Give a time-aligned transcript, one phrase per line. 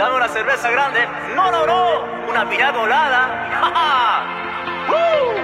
[0.00, 1.06] Dame una cerveza grande.
[1.36, 2.26] No, no, no.
[2.26, 3.20] Una piña colada.
[3.52, 4.24] Ja, ja.
[4.88, 5.34] Woo.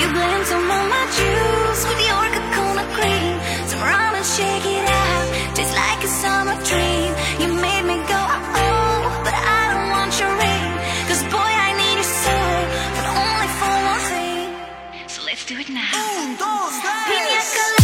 [0.00, 3.38] You blend some of my juice with your coconut cream.
[3.68, 7.14] Some rum and shake it out, tastes like a summer dream.
[7.38, 10.72] You made me go, oh, but I don't want your ring.
[11.06, 12.58] Cause boy, I need your soul,
[12.96, 14.50] but only for one thing.
[15.06, 15.86] So let's do it now.
[15.94, 16.74] Un, dos,
[17.06, 17.83] Piña colada.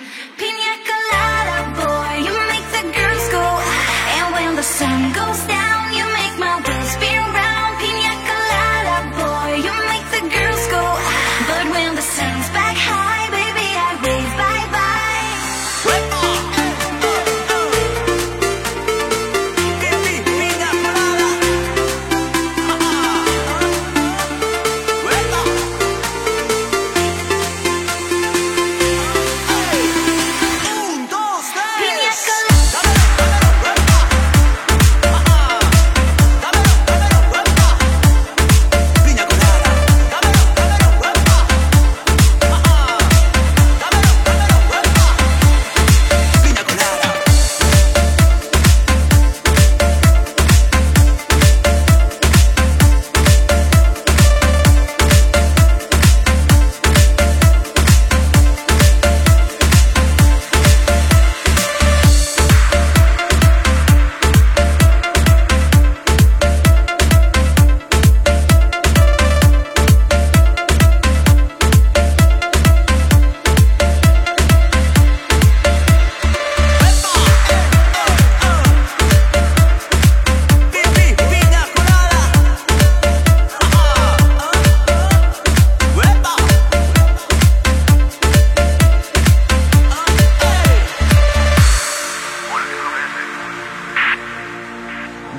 [0.00, 0.06] To.
[0.38, 3.44] Piña colada, boy, you make the girls go.
[4.16, 5.59] And when the sun goes down,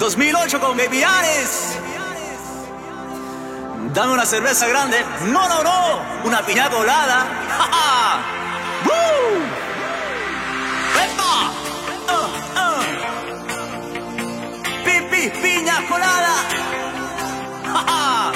[0.01, 1.77] 2008 con Baby Ares.
[3.93, 4.97] Dame una cerveza grande.
[5.27, 6.01] No, no, no.
[6.23, 7.23] Una piña colada.
[7.55, 8.19] ¡Ja, ja!
[11.03, 11.51] ¡Epa!
[12.55, 12.79] Ah.
[14.83, 16.33] Pipi, piña colada.
[17.71, 18.31] ¡Ja, ja!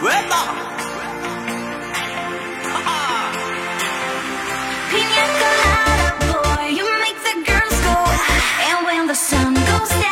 [0.00, 0.71] ¡Uepa!
[9.88, 10.11] Piña